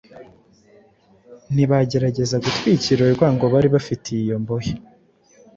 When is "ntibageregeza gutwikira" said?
1.53-2.99